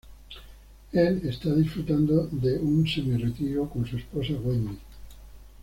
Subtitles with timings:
[0.93, 4.79] Él está disfrutando de un semi-retiro con su esposa, Wendi.